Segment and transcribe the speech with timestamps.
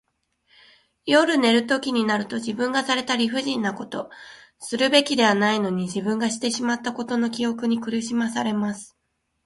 [1.05, 4.09] 夜寝るときになると、自分がされた理不尽なこと、
[4.57, 8.97] するべきではないのに自分がしてしまったことの記憶に苦しまされます。